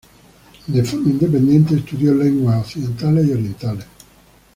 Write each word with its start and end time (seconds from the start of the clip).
De 0.65 0.83
forma 0.83 1.11
independiente, 1.11 1.75
estudió 1.75 2.11
lenguas 2.15 2.61
occidentales 2.63 3.27
y 3.27 3.33
orientales. 3.33 3.85